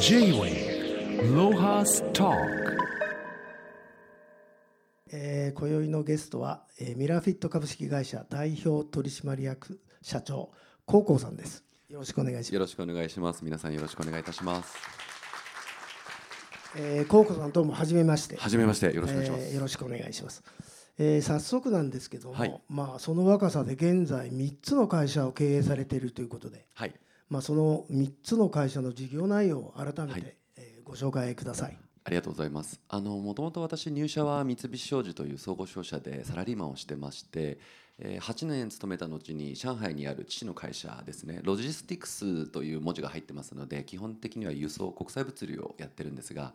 [0.00, 2.30] J-Way ロハスタ
[5.10, 10.52] えー、今宵のゲストは、えー、ミラーフィット株式会社代表取締役社長
[10.86, 11.64] 高校さんです。
[11.88, 12.54] よろしくお願いします。
[12.54, 13.44] よろしくお願いします。
[13.44, 14.76] 皆さんよろしくお願いいたします。
[16.76, 18.36] えー、高校さんどうも初めまして。
[18.36, 18.94] 初めまして。
[18.94, 20.44] よろしくお願いします、えー、よろしくお願いします。
[20.98, 26.94] えー、早速なんですけども、はい、まあ、その若さで現在3つの会社を経営されているということで、はい、
[27.28, 31.78] まあ、その3つの会社の事業内容を改めて、はい、えー、ご紹介ください。
[32.04, 32.80] ありがとうございます。
[32.88, 37.58] あのもともと私入社は三菱商事という総合商社でサラリーマンをしてまして、
[37.98, 46.54] えー、8年勤めた後に上海にある父の会社ですねロジスティクスという文字が入ってますので基本的には輸送国際物流をやってるんですが、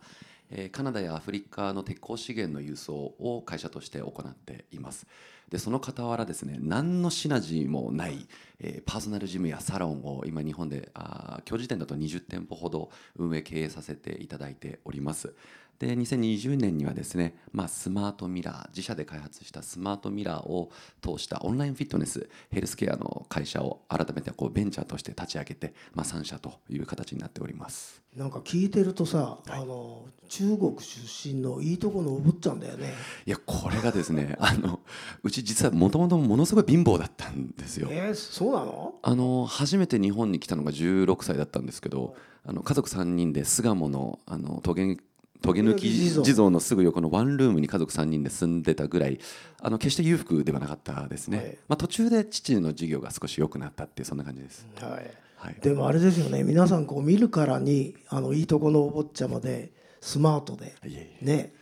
[0.51, 5.07] えー、カナダやアフリカの鉄鋼資源の輸送を会社として行っています。
[5.49, 8.27] でその傍らですね何のシナジーもない、
[8.59, 15.35] えー、パーソナルジムやサロンを今日本であ今日時点だと20店舗ほど運営経営させていただいております
[15.79, 28.01] で2020年にはですね、まあ、スマートミラー自社で開発したスマートミラーを通したオンラインフィットネスヘルスケアの会社を改めてこうベンチャーとして立ち上げて、まあ、3社という形になっております。
[28.15, 32.93] なんか聞いてるとさ、はい、あの中国出身のいいとこのお坊ちゃんだよね。
[33.25, 34.79] いやこれがですね あの
[35.23, 37.87] うち実はもともとものすごい貧乏だったんですよ。
[37.91, 38.95] えー、そうなの？
[39.01, 45.03] あの初めて日本に来たのが16歳だったんですけどあの家族3人で巣鴨のあの桃源
[45.43, 49.19] トゲ抜き地蔵のすぐ横のワンルームに家族3人で住んでたぐらい
[49.61, 54.91] あの決して裕福ではなかったですね、はい、まあ、途中で父の授業が少し良くなったっていうそんな感じです、はい、
[55.35, 56.43] はい、でもあれですよね。
[56.43, 60.73] 皆さんこう見るからにあのいいとこのお坊ちゃまでスマートで
[61.21, 61.53] ね。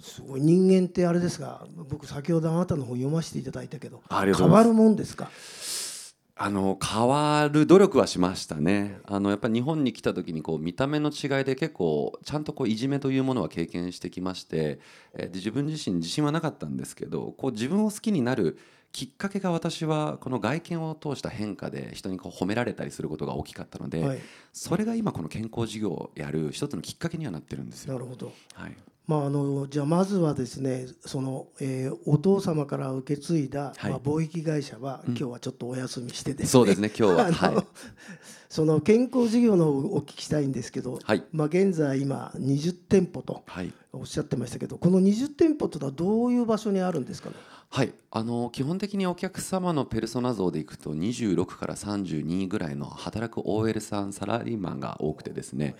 [0.00, 5.30] すごい人間ってあれですが僕先ほどあなたの本読ませていただいたけど変わるもんですか？
[6.40, 9.00] あの変わる努力はしましたね。
[9.04, 14.78] あのやっぱり日本に来た時にこう見た目の違いで結構ちゃんとこういじめというものは経験してきまして
[15.16, 18.56] で自分自身自信はなかったんですけどこう自分を好きになる
[18.92, 24.20] きっかけが私はこの外見を通した変化で人にこう褒められたりすることが大きかったので、はい、
[24.52, 27.94] それが今この健康事業をやる一つのきっかけにはなってるんですよ。
[27.94, 28.76] なるほど、はい
[29.08, 37.66] まあ、あのじゃあまずはですねその、えー、お父様から受け継いだ、はい、まあ、貿易会社は、今日はちょっとお休みしてですね、そうですね今日は、 はい、
[38.50, 43.42] その健康事業のお聞きしたいんですけど、はい、まあ、現在今20店舗と
[43.94, 47.36] おっしゃってましたけど、この20店舗というのはどういう場所にあるんですかね？
[47.70, 47.92] はい。
[48.10, 55.76] あの基本的にお客様のペルソナ像でいくと26から32ぐらいの働く OL さんサラリーマンが多くてですね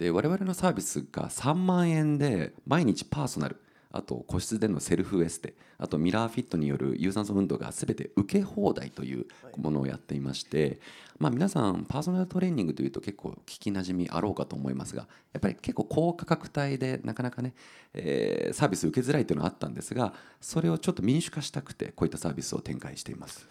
[0.00, 3.60] で我々のサービスが3万円で毎日パーソナル。
[3.92, 5.52] あと個室でのセルフエステ。
[5.76, 9.26] あとミラーフィットによる有酸素運動が全て受け放題という
[9.58, 10.80] ものをやっていまして、
[11.18, 17.54] まあ、皆さんパーソナルトレーニングというと結構聞きなじみあろうかと思いますがやっぱり結構高価格帯でなかなかね、
[17.92, 23.46] えー、サービス受けづらいというのはあったんですがそれをちょっと民主化したくてこういったサービスを展開しています。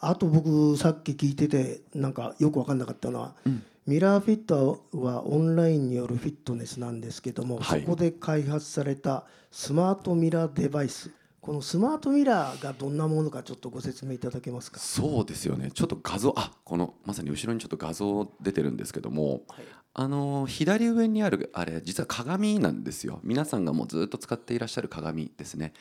[0.00, 11.10] あと僕さっき聞いててなんかよく分かんなかったのは、うんミラーフィットはオンラインによるフィットネスなんですけども、はい、そこで開発されたスマートミラーデバイス。
[11.40, 14.78] このスマートミラーがどんなものかちょっとご説明いただけますか？
[14.78, 15.72] そうですよね。
[15.74, 23.18] ちょっと画像あこのまさに後ろにちょっと画像出てるんですけども、はい、あの左上にあるあれ実は鏡なんですよ。
[23.24, 25.72] 皆さんがもうずっと使っていらっしゃる鏡ですね、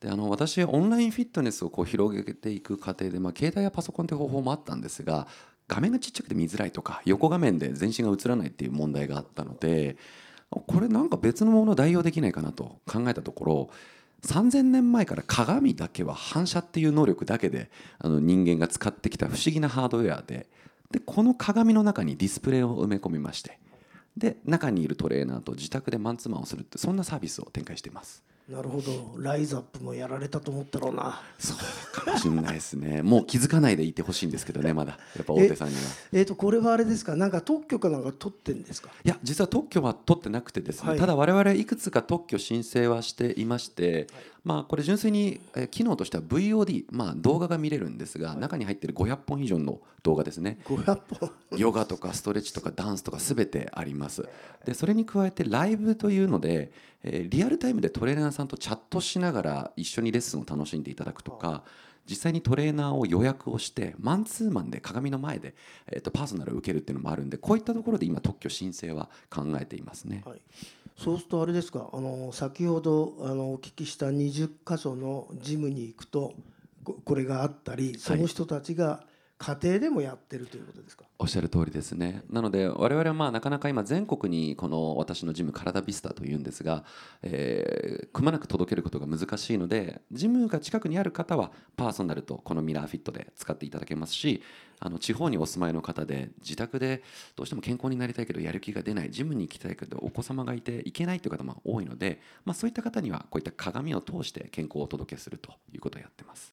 [0.00, 5.28] であの私オンラインフィットネスをこう広げていく過程で、まあ、携帯やパソコンという方法もあったんですが
[5.68, 9.96] 画面がちっちゃくて見づらいとか横画面で全身が映らないっていう問題があったので
[10.50, 13.70] これなんか別のものを代用できないかなと考えたところ
[14.22, 20.48] 3000年前から鏡だけは反射っていう能力だけであの人間が使ってきた不思議なハードウェアで
[20.90, 23.58] でこの鏡の中にディスプレイを埋め込みまして
[24.16, 28.22] で中にいるトレーナーと自宅でマンツーマンをするってそんなサービスを展開しています。
[28.46, 29.14] なるほど。
[29.22, 31.22] ライズアップもやられたと思ったろうな。
[31.38, 31.56] そう
[32.04, 33.00] かもしれないですね。
[33.02, 34.98] もう気づかないでいてほしいんですけどねまだ。
[35.16, 35.80] やっぱ大手さんには。
[36.12, 37.16] えっ、ー、とこれはあれですか？
[37.16, 38.90] なんか特許かなんか取ってんですか？
[39.02, 44.06] いや実は特許は取ってなくてですね、はい、ただ我々いくつか特許申請はしていまして、はい
[44.44, 50.58] まあ、これ純粋に、え機能としては VOD、まあ、動画が見れるんですが、中に入っている500本以上の動画ですね。
[50.66, 51.32] 500本。
[51.56, 54.28] ヨガとかストレッチとかダンスとかすべてあります。
[54.66, 61.62] でそれに加えてライブというので、えー、リアルタイムでトレーナーさんとチャットしながら一緒にレッスンを楽しんでいただくとか
[62.08, 65.54] 実際にトレーナーを予約をしてマンツーマンで鏡の前で、
[65.90, 70.22] えー、とパーソナルを受けるっていうのもあるんでこういったところで今特許申請は考えていますね。
[70.26, 70.40] はい
[70.96, 76.34] そうするとあれですかあの先ほどあのお聞きした20箇所のジムに行くと
[77.04, 79.04] これがあったりその人たちが
[79.36, 81.04] 家庭でもやってるということですか？
[81.18, 82.22] おっしゃる通りですね。
[82.30, 86.84] なので我々はまあなかなか今全国にこの私のジム体ビスタというんですが、
[87.22, 94.40] えー、くまなく届けることが難しいのでジムが近くにある方はパーソナルとこのミラーフィットで使っていただけますし
[94.86, 97.02] あの地方にお住まいの方で自宅で
[97.36, 106.52] どうしても健康になりたいけどやる気が出ないジムに行きたいけどお子様がいて行けないという方も多いので、まあ、そういった方にはこういった鏡を通して健康をお届けするということをやってます。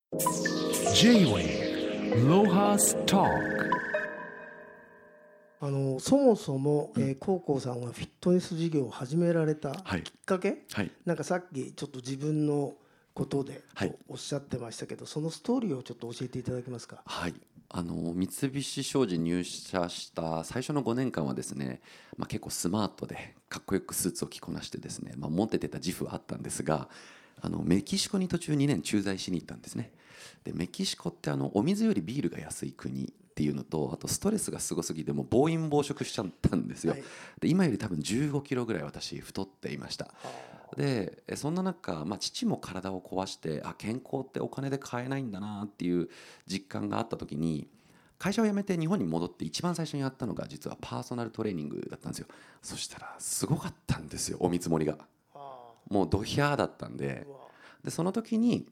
[5.63, 9.81] あのそもそも、えー、高校さんがフィットネス事業を始められたきっ
[10.25, 10.57] かけ、はい。
[10.71, 12.75] はい、なんかさっきちょっと自分の
[13.13, 17.03] ことでとおっしゃってましたけど、はい、そのストーリーをちょっと教えていただけますか？
[17.05, 17.33] はい
[17.73, 21.79] あの三菱商事入社した最初の5年間はですね、
[22.17, 26.89] まあ、結構スマートでかっこよくスーツを着こなしてですね、まあ、持っててた自負はあったんですが
[27.41, 29.91] あのメキシコに途中2年駐在しに行ったんですね。
[30.43, 37.03] でメキシコってあのお水よりビールが安い国っていうのとあとストレスがすごすぎてもう暴飲暴食しちゃったんですよ、はい、
[37.39, 40.13] で今より多分1 5キロぐらい私太っていました
[40.77, 46.09] でそんな中、まあ、父も体を壊してあ健康ってお金で買えないんだなっていう
[46.47, 47.67] 実感があった時に
[48.17, 52.27] 会社を辞めて日本に戻って一番最初にやったのが実はパーソナルトレーニングだったんですよ。
[52.61, 54.97] そしたらすごかったんですよお見積もりが。
[55.89, 57.25] もうドヒャーだったんで。
[57.83, 58.67] でその時に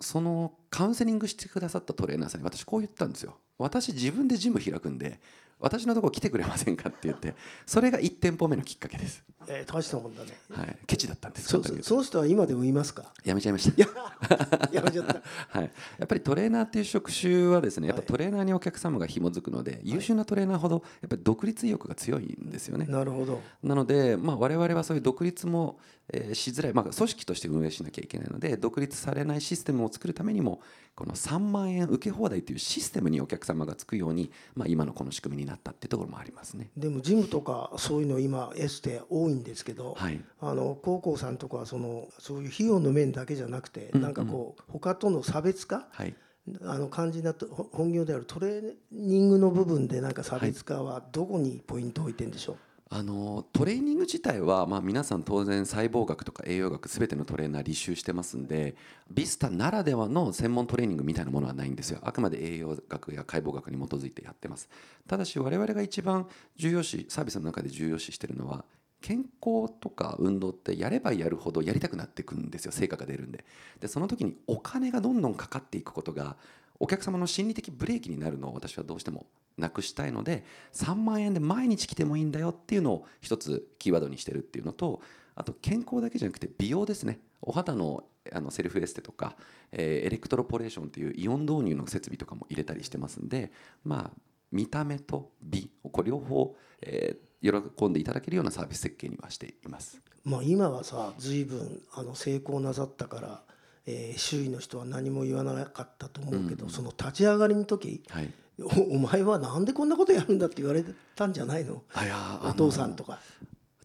[0.00, 3.36] そのカウンセリングしてくださったトレーナーさんに私こう言ったんですよ。
[3.58, 5.20] 私自分でジム開くんで
[5.60, 7.34] 私のところ来てくれませんかって言って
[7.66, 9.24] それが1店舗目のきっかけです。
[9.50, 10.30] えー、大したもんだね。
[10.50, 10.76] はい。
[10.86, 11.48] ケチだったんです。
[11.48, 13.12] そその人は今でもいますか？
[13.24, 13.80] やめちゃいました。
[14.70, 15.22] やめちゃった。
[15.48, 15.72] はい。
[15.98, 22.84] やっぱりトレーナーっていう職種はですねやっぱトレーナーにお客様が紐づくので、はい、優秀なトレーナーほどやっぱり独立意欲が強いんですよね。
[22.86, 23.40] なるほど。
[23.62, 25.78] なのでまあ我々はそういう独立も、
[26.12, 26.74] えー、しづらい。
[26.74, 30.60] まあ組織として運営しなきゃいけないので独立されないシステムを作るためにも
[30.98, 36.70] この3万円受け放題というシステムにお客様がつくようにまあ今のこの仕組みになったっていうところもありますね。
[36.76, 46.16] でもジムとかそういうの今エステ多いんですけど、はい、あの高校さんとかはそのそういう費用の面だけじゃなくて、うんうん、なんかこう他との差別化、はい、
[46.64, 58.76] あの感じだと本業であるトレーニングの部分でなんか差別化はどこにポイントを置いてるんでしょう、はいあのトレーニング自体は、まあ、皆さん当然細胞学とか栄養学すべてのトレーナー履修してますんで
[59.10, 61.98] ビスタならではの専門トレーニングみたいなものはないんですよ。
[62.02, 64.70] あくまで栄養学や解剖学に基づいてやってます。
[65.06, 66.26] ただし我々が一番
[66.56, 68.64] 重要視サービスの中で重要視してるのは
[69.02, 72.72] 健康とか運動ってやればやるほどやりたくなっていくんですよ。
[72.72, 73.44] 成果が出るんで。
[73.80, 76.36] でその時にお金がどんどんかかっていくことが
[76.80, 79.26] お客様の心理的ブレーキになるのを私はどうしても
[79.58, 85.00] なくしたいので3万円で毎日来てもいいんだよっていうのを一つキーワードにしてるっていうのと
[85.34, 87.20] あと健康だけじゃなくて美容ですね。
[87.40, 89.36] お肌のあのセルフエステとか、
[89.72, 93.50] えー、エレクトロポレーションっていうイオン導入の設備とかも入れたりしてますんで
[93.84, 94.20] まあ
[94.52, 100.00] 見た目と美これ両方、えー、喜んでいただけるようなサービス設計にはしています。
[100.24, 103.42] まあ、今はさ随分あの成功なさったから、
[103.86, 110.84] えー、周囲の人は何も言わなかったと思うけど、うん、その立ち上がりの時、はい、おお前はなんでこんなことやるんだって言われ
[111.14, 111.82] たんじゃないの？
[111.94, 113.18] あやお父さんとか。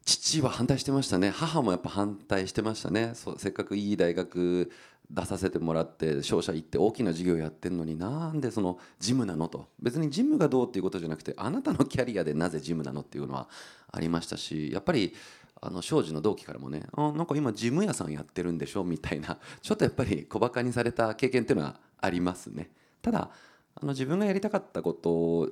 [0.06, 1.30] 父は反対してましたね。
[1.30, 3.12] 母もやっぱ反対してましたね。
[3.14, 4.72] そうせっかくいい大学
[5.12, 9.68] 出させてもらって商社行って大きな事業やってるのになんでそのジムなのと。
[9.80, 13.48] 別にジムがどうっていうことじゃなくてあなたのキャリアでなぜジムなのっていうのは
[13.92, 15.14] ありましたしやっぱり
[15.62, 18.84] あの庄司の同期からもねあなんか今ジム屋さんやってるんでしょ？
[18.84, 22.72] みたいなちょっとやっぱり小バカにされた経験っていうのはありますね。
[23.02, 23.30] ただ
[23.76, 25.50] あの自分がやりたかったことを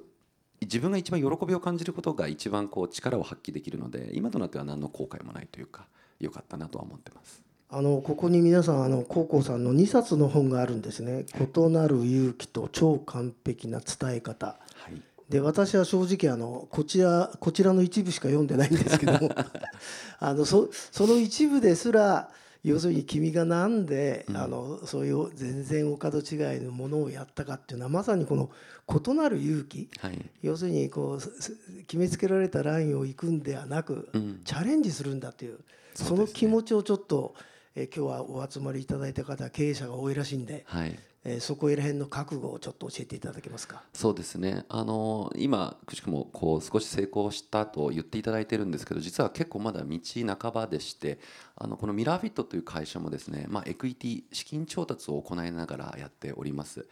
[0.62, 5.88] 自分が一番喜びを感じることが一番こう力を発揮できるので今となっては何の後悔もないというか
[6.20, 7.42] 良かったなとは思ってます。
[7.74, 19.30] あのここに皆さんあの高校さんの2冊の本があるんですね「異なる勇気と超完璧な伝え方」はい、で私は正直あのこちらこちらの一部しか読んでないんですけども。
[20.20, 22.30] あのそその一部ですら
[22.64, 28.52] 要するに君が何で、うん、あのそういう全然お門違いのものをやったかっていうのはまさにこの
[28.88, 35.60] 異なる勇気、はい、要するにこう決めつけられたラインを行くんではなく、うん、チャレンジするんだという
[35.96, 37.34] その気持ちをちょっと。
[37.74, 43.84] えー、今日はお集まりいただいた方経営者が多いらしいんで、はいえー、そこら辺の覚悟をちょっと教えていただけますか？
[43.94, 50.00] そうですねあの今くしくもこう少し成功したと言っていただいてるんですけど実は結構まだ道
[50.40, 51.20] 半ばでして
[51.56, 56.88] あのこのミラーフィットという会社もですね、まあ、エクイティ資金調達を行いながらやっております。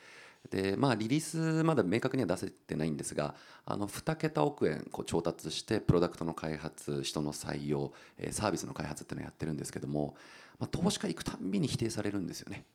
[0.49, 7.91] でまあ、リリースまだ明確には出せてないんですがあの2桁億円こう調達してプロダクトの開発人の採用
[8.31, 10.15] サービスの開発っていうのをやってるんですけども
[10.59, 12.65] まあ、投資家行くたんびに否定されるんですよね。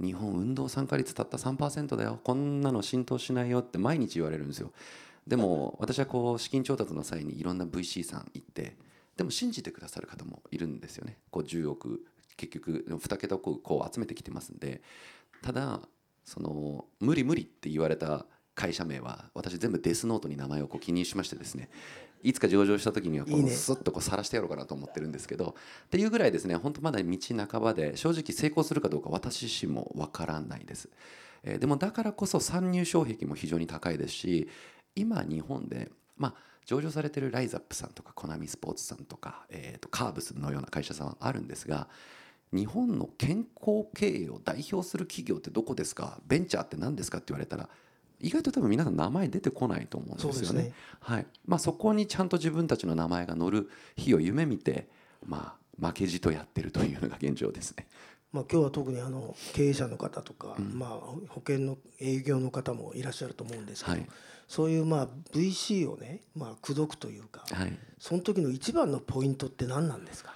[0.00, 2.20] 日本運動参加率たった3%だよ。
[2.22, 4.72] こんなの浸透しないよって毎日言われるんですよ。
[5.26, 8.76] でも私はこう資金調達の際にいろんな VC さん行って
[9.16, 11.18] でも信じてくださる方もいるんですよね。
[11.30, 12.04] こう10億
[12.36, 14.82] 結局2桁億こう集めてきてますんで。
[15.42, 15.80] ただ
[16.24, 21.70] その無理無理って言われた会社名は私全部デスノートに名前をこう記入しましてですね。
[22.22, 30.88] いつか上場した時にはこうスッとこう晒してやろうかなと思ってるんですけどっていうぐらいですね本当まだ道半ばで正直成功するかどうか私自身もわからないです、
[31.42, 34.48] えー、でもだからこそ参入障壁も非常に高いですし
[34.94, 36.34] 今日本でまあ
[36.66, 41.88] 上場されてるライザップさんとかコナミスポーツさんとか、えー、とカーブスのような会社さんはあるんですが
[42.52, 46.18] 日本の健康経営を代表する企業ってどこですか？
[46.26, 47.18] ベンチャーって何ですか？
[47.18, 47.68] って言われたら
[48.20, 50.62] 意外と多分皆さん名前出てこないと思うんですよね。
[50.64, 50.72] ね。
[51.00, 51.26] はい。
[51.46, 54.88] まあ、そこにちゃんと自分たちの名前が載る日を夢見て、
[55.24, 57.86] まあ、負けじとやってるというのが現状ですね。
[58.30, 64.06] まあ、今日は特にあの経営者の方とか、うん、まあ、保険の営業の方もいらっしゃると思うんですけど、はい、
[64.46, 70.34] そういうまあ VC をね、まあ、口説くというか、はい、その時の一番のポイントって何なんですか？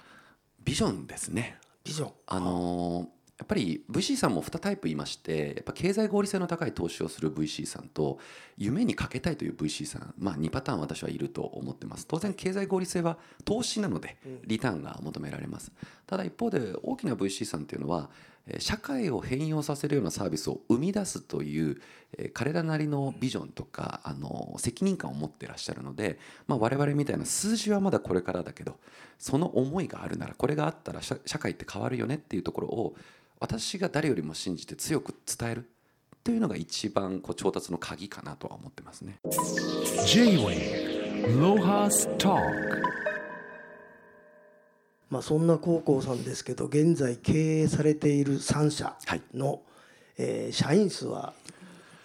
[0.63, 1.57] ビジョンですね。
[1.83, 2.11] ビジョン。
[2.25, 3.07] あのー
[3.39, 8.19] やっぱり VC さんも2タイプいましてやっぱ経済合理性の高い投資をする VC さんと
[8.57, 12.05] 夢にかけたいという VC さん、まあ、2パターン私はいると思ってます。
[12.07, 15.71] 当然経済合理性は投資なのでリターンが求められます。
[16.05, 18.09] ただ一方で大きな VC さんっていうのは
[18.59, 21.81] 社会を変容させるようなサービスを生み出すという
[22.33, 28.77] 彼らなりのビジョンとかあの責任感を持ってらっしゃるので、まあ、我々みたいな数字はまだこれからだけど
[29.17, 32.95] その思いがあるならこれがあったら社会って変わるよねっていうところを
[33.43, 35.69] 私が誰よりも信じて強く伝える
[36.23, 39.19] というのが一番こう調達の鍵かなとは思ってますね。
[45.09, 48.95] まあそんな高校さんですけど現在経営されている3社
[49.33, 49.59] の、はい、
[50.17, 51.33] えー、社員数は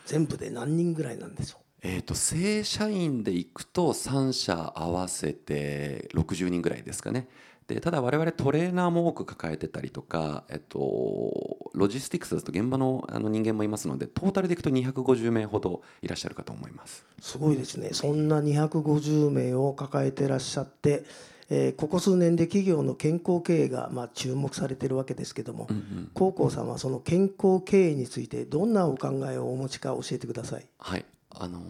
[0.07, 1.61] 全部で何人ぐらいなんでしょう？
[1.83, 7.29] えーと、正社員でいくと3社合わせて60人ぐらいですかね
[7.69, 17.05] でただ我々トレーナーも多く抱えてたりとか、えっと、ロジスティクスですと現場のあの人間もいますのでトータルでいくと250名ほどいらっしゃるかと思います。
[17.21, 17.91] すごいですね。
[17.93, 21.05] そんな250名を抱えてらっしゃって、
[21.51, 30.67] えー、ここ数年で企業の健康経営がまあ注目されているわけですけども、うんうん、高校さんはその健康経営についてどんなお考えをお持ちか教えてください。
[30.79, 31.05] はい。
[31.31, 31.61] あの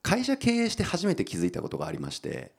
[0.00, 2.52] 会社経営して初めて気づいたことがありまして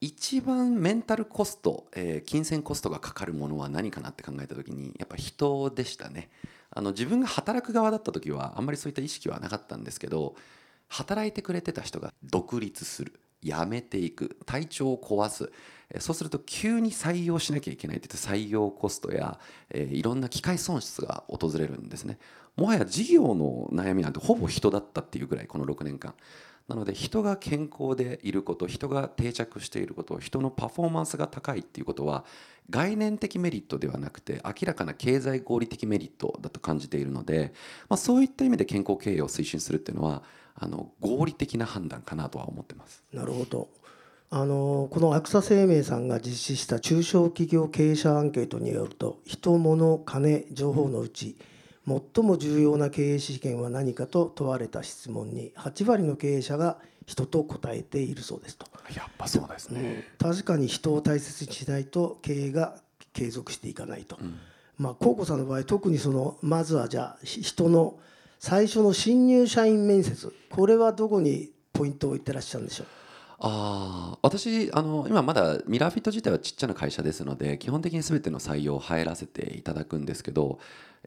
[0.00, 6.30] 一番メンタルコスト、えー、金銭コストがかかるものは何かなって考えた時にやっぱ人でしたね。
[6.70, 10.36] あの自分が働く側だった時はあんまりそういった意識はなかったんですけど
[10.88, 15.50] 働いてくれてた人が独立する辞めていく体調を壊す
[15.98, 19.40] そうすると急に採用しなきゃいけないって言って採用コストや、
[19.70, 22.18] えー、いろんな機械損失が訪れるんですね。
[22.56, 26.14] もはや事業の悩みなんてほぼ人だったっていうぐらいこの6年間。
[26.70, 32.24] なので人が健康でいること人が定着していること人のパフォーマンスが高いっていうことは
[32.70, 37.52] 概念的メリットではなくて明らかな経済合理的メリットだと感じているので、
[37.88, 40.22] まあ、そういった意味で健康経営を推進するっていうのは
[40.54, 43.02] あの合理的な判断かなとは思ってます。
[43.12, 43.68] なるほど
[44.30, 58.66] あのこのアクサ生命さんが実施した中小企業経営者アンケートによると人物金情報のうち、うん最も重要な経営資源は何かと問われた質問に8割の経営者が人と答えているそうですと。
[58.94, 62.76] やっぱそうですね、確かに人を大切にしないと経営が
[63.12, 64.36] 継続していかないと、うん、
[64.78, 67.98] まあ高子さんの場合特にそのまずはじゃあ人の
[68.40, 72.86] 最初の新入社員面接これはどこにポイントを置いてらっしゃるんでしょう？
[73.40, 80.58] あ私あの今まだミラーフィット自体はちっちゃな会社ですので基本的に全ての採用を入らせていただくんですけど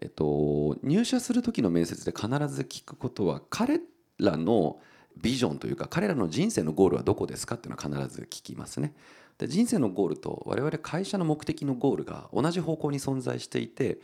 [0.03, 3.79] えっと、入社する時の面接で必ず聞くことは彼
[4.19, 4.81] らの
[5.21, 8.93] ビジョンというか彼らの人生のゴールはどこですかっていうのは必ず聞きますね。
[9.37, 13.99] で人生のゴールと我々会社の目的のゴールが同じ方向に存在していて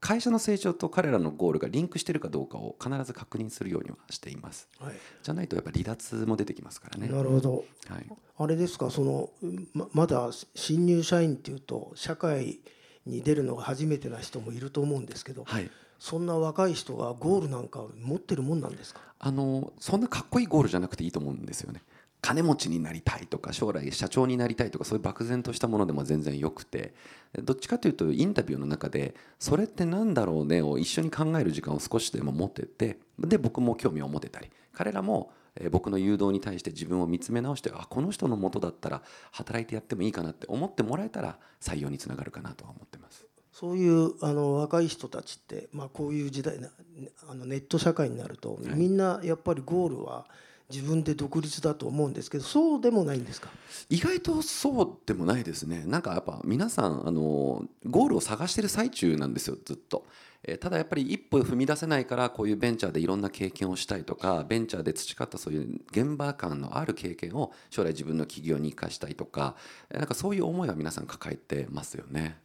[0.00, 7.08] 会社の成長と彼らのゴールがリンクしているかどうかを必ず確認するようにはしています、はい、じゃないとやっぱ離脱も出てきますからね。
[7.08, 9.30] なるほど、はい、あれですかその
[9.72, 12.60] ままだ新入社員っていうと社会
[13.06, 19.00] に出るのが初めてな人もいると思うんですけど、はい、そんな若い人がゴールなんか持ってるもんなんですか？
[19.18, 21.82] あのそんなかっこいいゴールじゃなくていいと思うんですよね。
[22.22, 26.94] 金持ちになりたいとか将来社長になりたいとかそういう漠然としたものでも全然よくて。
[27.42, 35.30] どっちかというとインタビューの中でそれって何だろうねを一緒に考える時間を少しでも持っててで僕も興味を持てたり彼らも
[35.70, 43.26] 僕の誘導に対して自分を見つめ直してあこの人のもとだったら働いてやってもいいかなって思ってもらえたら採用につながるかなとは思ってます。
[43.52, 46.68] そういうあの若い人たちって、まあ、こういう時代な
[47.28, 50.26] あのネット社会になると、みんなやっぱりゴールは
[50.68, 53.48] 自分で独立だと思うんですけどそうでもないんですか？
[53.88, 60.04] 意外とそうでもないですねなんかやっぱ皆さんあのゴールを探してる最中なんですよずっと。
[60.42, 69.56] えただやっぱり一歩踏み出せないからこういうベンチャーでいろんな経験をしたいとかベンチャーで培ったそういう現場感のある経験を将来自分の企業に生かしたいとか
[69.90, 72.38] なんかそういう思いは皆さん抱えてますよね。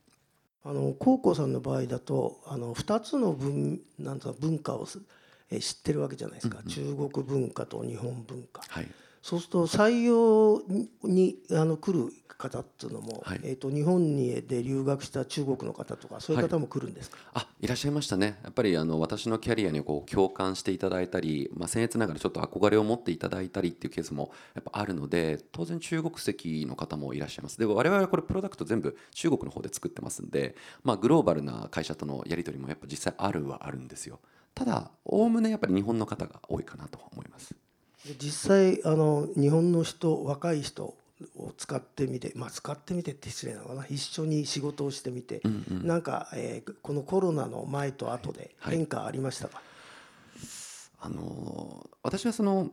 [0.63, 8.61] あの高校さんの場合だとあの2つの文なん文化を知ってるわけじゃないですか、うんうん、中国文化と日本文化。
[8.67, 8.87] はい
[9.21, 10.61] そうすると採用
[11.03, 18.39] にあの来る方っていうのも、はい、えーと、日本にで留学した中国の方とかそういう方も来るんですか、はい、あいらっしゃいましたね。
[18.43, 27.57] やっぱりあの私のキャリアにこう共感していただいたり、まあ、僭越ながらちょっと憧れを持っていただいたりっていうケースもやっぱあるので当然中国籍の方もいらっしゃいます。
[27.57, 34.19] で我々はこれプロダクト全部中国の方で作ってますんで、まあ、グローバルな会社とのやり取りもやっぱ実際あるはあるんですよ。
[34.53, 37.55] ただおおむねやっぱり日本の方が多いかなと思います。
[38.19, 40.95] 実際あの日本の人若い人
[41.35, 43.85] を使ってみて、まあ、使ってみてって失礼なのかな。
[43.89, 49.71] 一緒に仕事をしてみて、うんうん、なんか、えー、このコロナの前と後で変化ありましたか、はい
[51.01, 52.69] あの私はその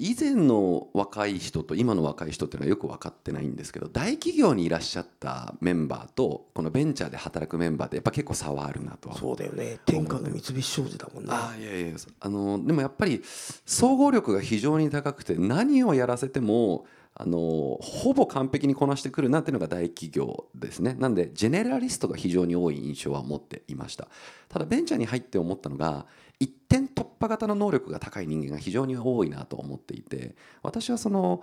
[0.00, 9.80] 以前の若い人と今の若い人っていうのはよく分かってないんですけど大企業にいらっしゃったメンバーとこのベンチャーで働くメンバーってやっぱ結構差はあるなとはそうだよね。
[9.86, 16.86] 天下の三菱商事だもんねあいやいやあのでもやっぱり総合力が非常に高くて何をやらせても
[17.20, 24.06] あのほぼ完璧にこなしてくるなっていうのが大企業ですねなんでジェネラリストが非常に多い印象は持っていました
[24.48, 26.06] ただベンチャーに入って思ったのが
[26.38, 31.42] 一点突破型の能力が高い人間が非常に多いなと思っていて私はその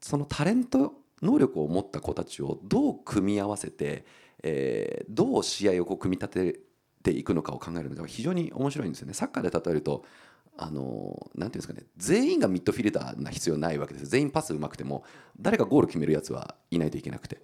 [0.00, 0.92] そのタレント
[1.22, 4.04] 能力を持った子たちをどう組み合わせて、
[4.42, 6.60] えー、どう試合をこう組み立て
[7.02, 9.14] ていくのかを考えるのが非常に面白いんですよね。
[9.14, 10.04] サッカーで例えると
[10.58, 14.06] あのなんていうんですかね全員がミッドフィルダーな必要ないわけです。
[14.06, 15.04] 全員パスうまくても
[15.40, 17.40] 誰がゴール決めるやつはいないといけなくて。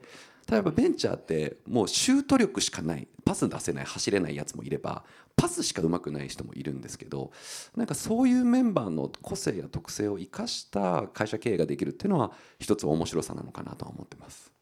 [0.50, 5.04] 例えばベンチャーってもうシュート力しかないパス出せない走れないやつもいれば
[5.36, 7.30] パスしかうまくない人もいるんですけど
[7.76, 14.52] なんかそういうメンバーの個性や特性を生かした会社経営ができるっていうのは一つ面白さなのかなとは思ってます。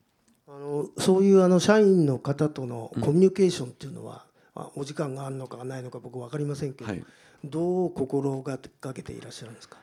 [0.46, 7.04] あのそういうあの社員の方とのコミュニケーションっていうのは、うん、お時間があるのかないのか僕分かりませんけど、はい、
[7.44, 8.58] どう心が
[8.94, 9.76] けていらっしゃるんですか？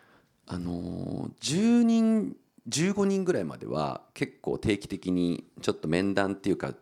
[0.47, 2.35] あの10人
[2.69, 6.73] 15人ぐらいまでは結構定期的にちょっと面談っていうか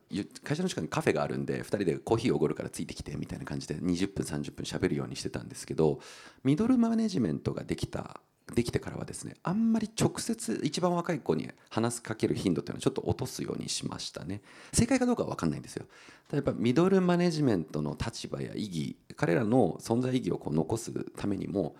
[0.43, 5.99] 会社の近くにカフェがあるんで2人でコーヒーおごるからついてきてみたいな感じで20分30分しゃべるようにしてたんですけど
[6.43, 8.19] ミドルマネジメントができた
[8.53, 14.41] できてからはですねあんまり直接一番若い子に話すかける頻度っていうのはちょっと落とすようにしましたね。
[14.71, 15.85] 正解かどうかは分かんないんですよ。
[16.31, 21.75] 例えばミドルマネジメントの立場や意義彼らの存在意義をこう残すためにも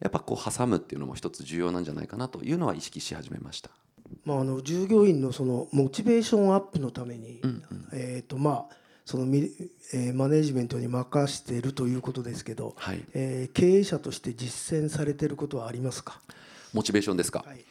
[0.00, 3.70] やっぱこう挟むっていうのも一つ重要なんじゃないかなというのは意識し始めました。
[4.24, 9.50] まあ、あの従業員のそのモチベーションアップのために、うんうん、えーとまあ、そのミ、
[9.92, 16.20] えー、マネジメントに任しているということですけど、はい、えー、経営者として実践されていることはありますか？
[16.72, 17.64] モチベーションですか、はい。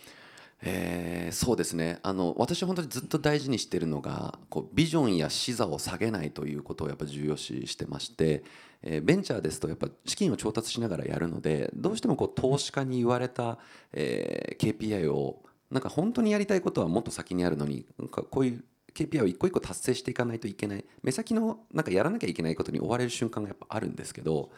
[0.61, 1.99] えー、そうですね。
[2.03, 8.43] あの私は本当にずっと大事にしているのがこうビジョンや視座を下げないということをやっぱ重要視してまして、
[8.81, 13.57] えー、ベンチャーですとやっぱ資金を調達しながらやるのでどうしてもこう投資家に言われた、
[13.91, 20.85] えー、KPI をなんか本当にやりたいことはもっと先にあるのになんかこういう KPI を一個一個達成していかないといけない。
[21.01, 24.51] 目先のなんかやらなきゃいけないことに追われる瞬間がやっぱあるんですけど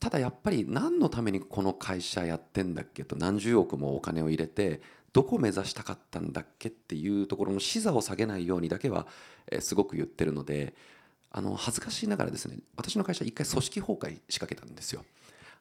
[0.00, 4.82] ただやっぱり何のためにこの会社やってんだっけと何十億もお金を入れて
[5.14, 9.06] どこを目指したかったんだっけっていうところの視座を下げないようにだけは、
[9.60, 10.74] すごく言ってるので
[11.30, 15.04] あの恥ずかしいながらですね私の会社一回組織崩壊仕掛けたんですよ。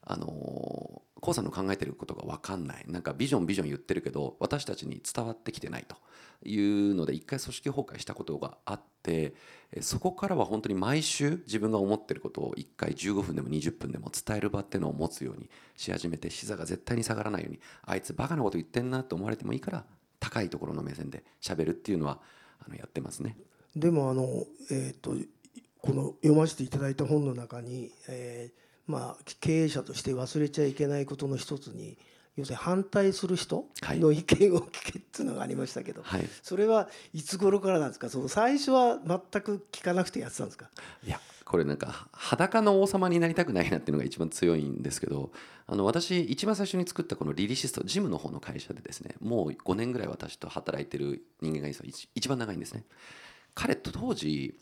[0.05, 2.83] あのコさんの考えてることが分かんない。
[2.87, 5.95] なんかビジョンビジョン言ってるけど私たちに伝わってきてないと。
[6.45, 9.33] いうので一回組織崩壊したことがあって
[9.81, 19.85] そこからは本当に毎週自分が思ってることを1回15分でも20分でも伝える場っていうのを持つようにし始めて視座が絶対に下がらないようにあいつバカなこと言ってんなと思われてもいいから
[20.19, 22.19] 高いところの目線で喋るっていうのは
[22.65, 23.35] あのやってますね。
[23.75, 25.15] でもあの、えーと、
[25.81, 31.97] この読ませていただいた本の中に、えーまあ、経営者として忘れちゃいけないことの一つに
[32.35, 38.09] 要するに反対する人の意見を聞けっていうのがありましたけど、はい、それはいつ頃からなんですか？
[38.09, 40.69] その最初は全く聞かなくてやってたんですか？
[41.05, 45.31] いやこれなんか裸の王様になりたくないなっていうのが一番強いんですけど
[45.67, 51.79] あの私一番最初に作ったこのリリシストジムの方の会社でですねもう5年ぐらい私と働いてる人間がいる
[52.15, 52.83] 一番長いんですね。
[53.53, 54.57] 彼と当時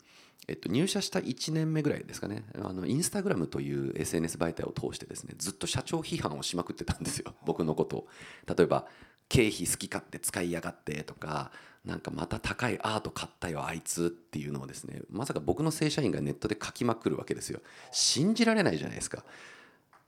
[0.48, 2.44] えっと、入社した1年目ぐらいですかね。
[2.60, 7.34] あのインスタグラムという SNS 媒体を通してですねずっと社長批判をしまくってたんですよ。
[7.46, 8.08] 僕のことを。
[8.46, 8.86] 例えば
[9.28, 11.52] 経費好き勝手使いやがってとか
[11.84, 17.60] なんかまた高いアート買ったよあいつっていうのをですねまさか僕の正社員がネットで書きまくるわけですよ。
[17.92, 19.24] 信じられないじゃないですか。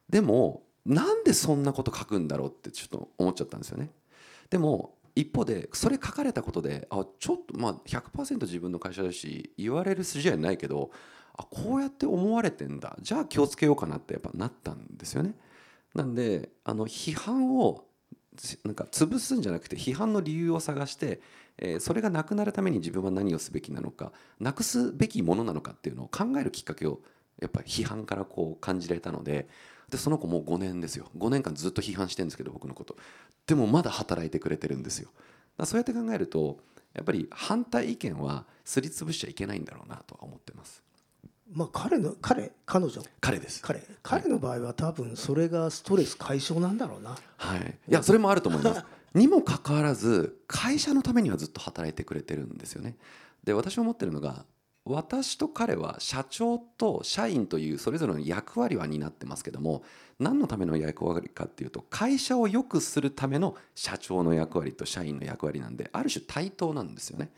[0.08, 3.90] でもなんでそんなこと書くんだろうってちょっと思っちゃったんですよね。
[4.50, 10.90] でも一方でそれ書かれたことであちょっとまあ100%自分の会社だし言われる筋合いないけど
[11.36, 15.34] あこうやって思われてんだじゃあ気をつけようかなってやっぱなったんですよね。
[15.94, 17.84] なんであの批判を
[18.64, 21.20] なんか潰すんじゃなくて批判の理由を探して、
[21.56, 27.00] えー、それがなくなるために自分は何をすべきなのかなくすべきものなのかっていうのを考えるきっかけを
[27.40, 29.48] やっぱり批判からこう感じられたので
[29.90, 31.10] でその子もう5年ですよ。
[31.16, 32.96] 5年間ずっと批判してるんですけど僕のこと。
[33.46, 35.10] でもまだ働いてくれてるんですよ。
[35.56, 36.58] だそうやって考えると
[36.94, 40.82] やっぱり反対意見はすりつぶしちゃいけないんだろうなとは思ってます。
[41.52, 43.62] まあ彼の彼彼女彼です。
[43.62, 43.82] 彼。
[44.02, 47.16] 彼の場合は多分それがストレス解消なんだろうな。
[47.36, 47.78] はい。
[47.88, 48.84] いやそれもあると思います。
[49.14, 52.96] にもかかわらず会社のためにはずっと働いてくれてるんですよね。
[53.44, 54.44] で私思ってるのが
[54.86, 59.82] 私と彼は社長と社員というそれぞれの役割は担ってますけども
[60.18, 67.30] 何のための役割かっていうと会社を良くするための社長の役割と社員の役割なんである種対等なんですよね。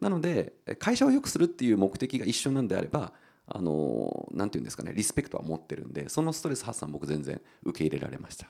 [0.00, 3.12] なので会社を良くするっていう目的が一緒なんであれば
[3.46, 8.48] あのなんていうんですかねリスペクトは持ってるんでそのストレス発散僕全然受け入れられました。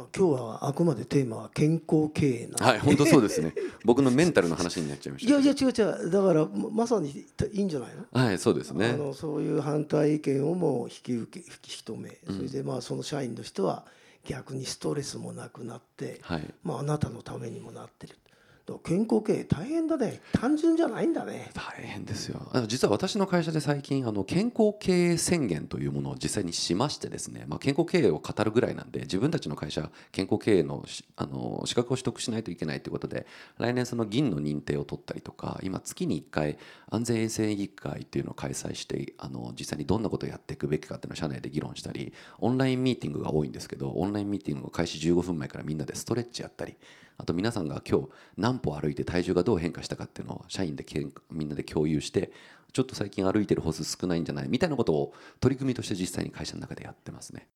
[0.00, 3.54] まあ、今日はあくまでテーマは健康経営なはい本当そうですね。
[3.84, 6.10] 僕のメンタルの話になっちゃいましたいやいや違う違う。
[6.10, 8.06] だからまさにいいんじゃないの？
[8.12, 8.90] はいそうですね。
[8.90, 13.84] あのそういう反対意見をも引き受け引き止め、それでまあその社員としては
[14.24, 18.16] 逆にストレスもなくなって、はい、まあ、あなたのためにもなってる
[18.78, 20.20] 健康経営大変だね。
[20.32, 21.50] 単純じゃないんだね。
[21.54, 22.40] 大変ですよ。
[22.66, 30.84] 実は私の会社で最近あの健康経営宣言というものを実際にしましてですね、まあ、健康経営を語るぐらいなんで自分たちの会社健康経営の
[31.16, 33.26] あの資格を取得しないといけないということで
[33.58, 36.58] 来年その銀の認定を取ったりとか今月に1回
[36.90, 46.76] 安全衛生委員会っていうのを開催してあの実際にどんなことをやっていくべきかっていうのを社内で議論したりオンラインミーティングが多いんですけどオンラインミーティングを開始15分前からみんなでストレッチやったり
[47.20, 50.86] あと皆さんが今日何歩歩いて体重がどう変化したかっていうのを社員で
[51.30, 52.32] みんなで共有して
[52.72, 57.46] ちょっと最近歩いてる歩数少ないんじゃないみたいなことを取り組みとして実際に会社の中でやってますね。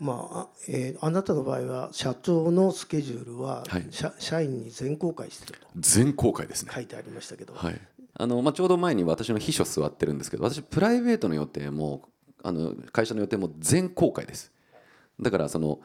[0.00, 6.72] まあえー、あなたの場合は社長のスケジュールは、はい、社社員に全公開してると全公開ですね。
[6.74, 7.80] 書いてありましたけど、はい。
[8.14, 12.08] あのまあ、ちょうど前に私の秘書座ってるんですけど私プライベートの予定も
[12.42, 14.52] あの会社の予定も全公開です。
[15.20, 15.80] だからその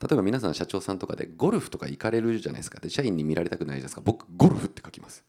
[0.00, 2.80] 例えば皆さん社長さんとかでゴルフとか行かれるじゃないですか。
[2.80, 4.00] で社員に見られたくないじゃないですか。
[4.02, 5.24] 僕ゴルフって書きます。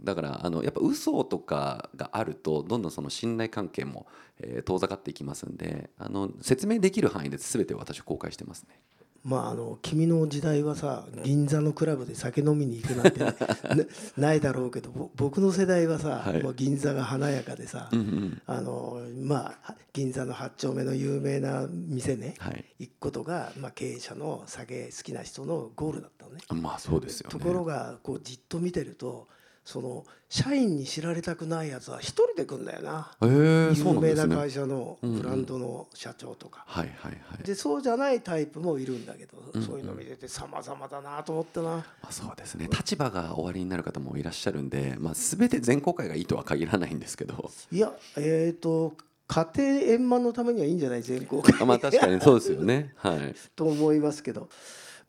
[0.00, 4.06] だからあのやっぱ嘘とかがあるとどんどんその信頼関係も、
[4.40, 8.80] えー、遠ざかっていきますんであの説明できる範囲で全て私公開してますね。
[9.26, 13.18] まあ、あの君の時代はさ銀座のクラブで酒飲みに行くなんて、
[13.74, 26.40] ね、ないだろうけど僕の世代はさ、はい、もう銀座が華やかでさ、うんうん、あのまあ、銀座の8丁目の有名な店ね、はい、行くことが、まあ、経営者の酒好きな人のゴールだったのね。
[26.62, 29.26] まあそうですよ、ね、ところがこうじっと見てると
[29.66, 42.68] その社員に知られたくないやつは一人で来んだよな、えー、有名な会社のブランドの社長とか、はいはいはい、でそうじゃないタイプもいるんだけど、うんうん、そういうの見てて様々だなと思ってな、まあ、そうですね。
[42.70, 47.50] 立場が終わりになる方もいらっしゃるんで、まあ、全て全公開がいいとは限らないんですけど。
[47.72, 48.94] いやえっ、ー、と
[49.26, 51.66] 家庭円満のためにはいいんじゃない全公開。
[51.66, 52.92] まあ確かにそうですよね。
[52.94, 53.34] はい。
[53.56, 54.48] と思いますけど。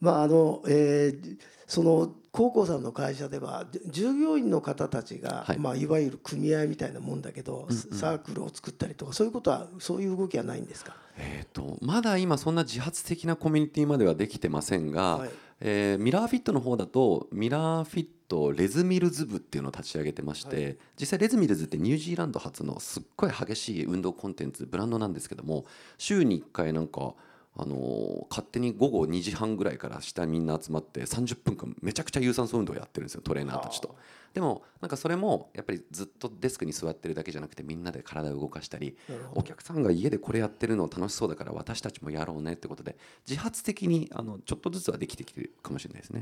[0.01, 15.29] まああのえー、その高校さんの会社では従業員の方たちが、はい、まあ、いわゆる組合みたいなもんだけど、うんうん、サークルを作ったりとかそういうことはそういう動きはないんですか、えーと、まだ今そんな自発的なコミュニティまではできてませんが、はい、
[15.61, 25.65] えー、ミラーフィットの方だとミラーフィットレズミルズ部っていうのを立ち上げてまして、はい、実際レズミルズってニュージーランド発のすっごい激しい運動コンテンツブランドなんですけども
[25.97, 27.15] 週に1回なんか
[27.59, 33.95] あの勝手に午後2時半ぐらいから下にみんな集まって30分間めちゃくちゃ有酸素運動をやってるんですよトレーナーたちと。
[34.33, 38.95] でもなんかそれもやっぱりずっとデスクに座ってるだけじゃなくてみんなで体を動かしたり
[39.33, 46.21] お客さんが家でこれやってるの楽しそうだから私たちもやろうねってことで自発的にあのちょっとずつはできてきてるかもしれないですね。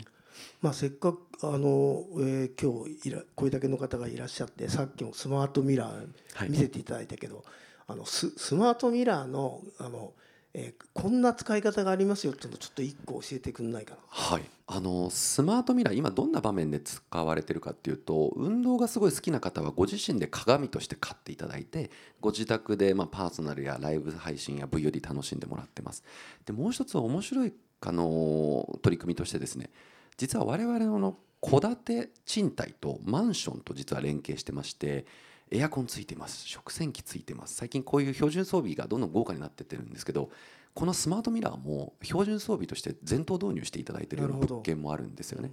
[0.62, 7.46] まあ、せっかくあの、えー、今日いらこれだけの方がいらっしゃってさっきもスマートミラー見せていただいたけど、はい、
[7.88, 10.14] あのススマートミラーのあの
[10.58, 13.98] えー、こんな使い方がありますよっていうのをちょっと一個教えてくんないかな。
[14.08, 21.92] はい、あのスマートミラー今どんな場面で使われてるかっていうと運動がすごい好きな方はご自身で鏡として買っていただいて
[22.22, 26.06] ご自宅でまあパーソナルやライブ配信や VOD 楽しんでもらってます。
[26.46, 29.70] でもう一つは面白いあの取り組みとしてですね
[30.16, 35.06] 実は我々の戸建て賃貸とマンションと実は連携してまして
[35.52, 36.48] エアコンついてます。
[36.48, 37.56] 食洗機ついてます。
[37.56, 40.30] 最近こういう標準装備がどんどん豪華になってってるんですけど
[40.74, 45.52] このスマートミラーも標準装備として全頭導入していただいている物件もあるんですよね。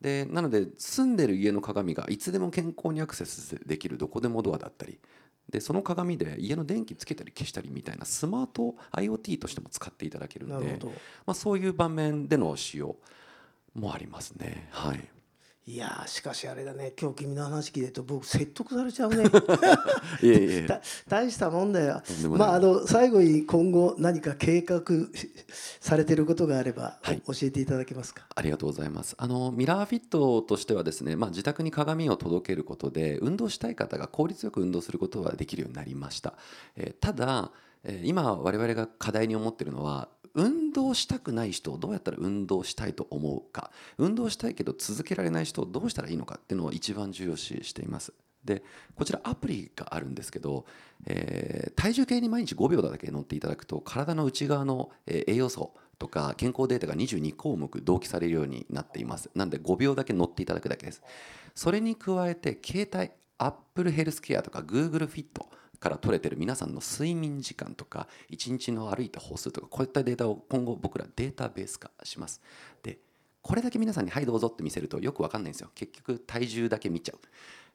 [0.00, 4.98] でなので住んでる家の鏡がいつでも健康にアクセスできるどこでもドアだったり
[5.48, 10.78] でその鏡で家の電気つけたり消したりみたいなスマート IoT としても使っていただけるので、
[11.24, 12.96] まあ、そういう場面での使用
[13.74, 14.68] もありますね。
[14.70, 15.08] はい
[15.68, 16.92] いやしかしあれだね。
[16.96, 19.24] 今日君の話聞いてると僕説得されちゃうね。
[20.22, 22.02] いやいや 大したもんだよ。
[22.30, 24.80] まああの最後に今後何か計画
[25.80, 28.28] されてることがあれば、はい、教えていただけますか？
[28.32, 29.16] ありがとうございます。
[29.18, 36.34] あのミラーフィットとしてはですね、まあ、自宅に鏡を届けることで運動したい方が効率よく運動することができるようになりました、
[36.76, 37.50] えー、ただ
[38.04, 43.70] 今我々が課題に思っているのは運動したくない人をどうやったら運動したいと思うか。
[43.96, 48.12] 運動したいけど続けられない人をどうしたらいいのかっていうのを一番重要視しています。
[48.44, 48.62] で
[48.94, 50.66] こちらアプリがあるんですけど、
[51.06, 59.30] えー、体重計に毎日5秒だけ乗っていただくと体の内側の、栄養素とか健康データが22項目同期されるようになっています。
[59.34, 61.02] なので5秒だけ乗っていただくだけです。
[61.54, 72.40] それに加えて携帯 Apple ヘルスケアとか Google フィットから取れてる皆さんの睡眠時間とか1日の歩いた歩数とかこういったデータを今後僕らデータベース化します。
[72.82, 72.98] で
[73.42, 75.70] これだけ皆さんに「はいどうぞ」って見せるとよく分かんないんですよ。
[75.74, 77.18] 結局体重だけ見ちゃう、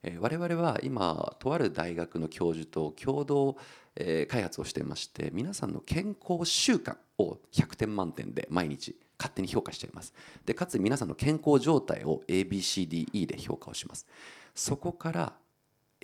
[0.04, 3.56] えー、我々は今とある大学の教授と共同、
[3.96, 10.14] えー、開発をしてまして皆さんの健康習慣を100点満点で毎日勝手に評価しちゃいます。
[10.46, 14.08] でかつ皆さんの健康状態を ABCDE で評価をします。
[14.56, 15.34] そこから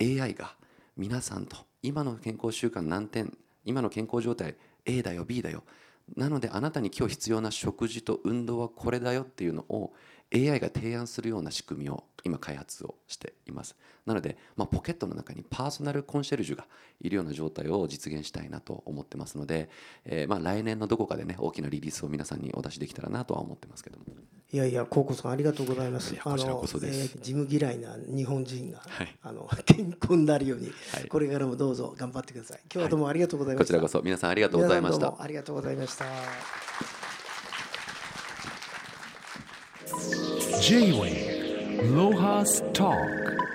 [0.00, 0.56] AI が
[0.98, 3.32] 皆さんと今の健康習慣何点
[3.64, 5.62] 今の健康状態 A だよ B だよ。
[6.16, 9.92] なのであなたに今日必要な食事と運動はこれだよっていうのを
[10.34, 16.66] AI が提案するような仕組みを今開発をしていますなので、まあ、ポケットの中にパーソナルコンシェルジュが
[17.00, 19.68] いるような状態を実現したいなと思ってますので、
[20.04, 24.04] えー、まあ来年のどこかでね大きなリリースを皆さんにお出しできたらなとは思ってますけども
[24.50, 26.14] いやいや、コウコさんありがとうございます。
[26.16, 27.16] こちらこそです。
[27.16, 32.60] えー、ジム嫌いな日本人が、はい、あの 健康になるように、はい、これからもどうぞ頑張ってください。
[32.72, 33.74] 今日はどうもありがとうございました。
[33.74, 35.14] はい、こちらこそ皆さんありがとうございました。
[35.20, 36.67] ありがとうございました。
[40.60, 43.47] J-Way ロハス Talk